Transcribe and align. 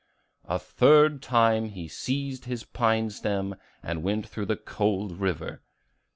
The 0.47 0.57
third 0.57 1.21
time 1.21 1.65
he 1.65 1.87
seized 1.87 2.45
his 2.45 2.63
pine 2.63 3.11
stem, 3.11 3.53
and 3.83 4.01
went 4.01 4.27
through 4.27 4.47
the 4.47 4.57
cold 4.57 5.19
river. 5.21 5.61